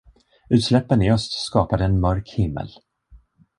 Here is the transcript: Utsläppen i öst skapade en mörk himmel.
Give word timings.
Utsläppen 0.49 1.01
i 1.01 1.11
öst 1.11 1.31
skapade 1.31 1.85
en 1.85 1.99
mörk 1.99 2.29
himmel. 2.29 2.69